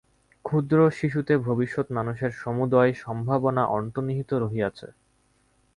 [0.45, 4.87] ক্ষুদ্র শিশুতে ভবিষ্যৎ মানুষের সমুদয় সম্ভাবনা অন্তর্নিহিত রহিয়াছে।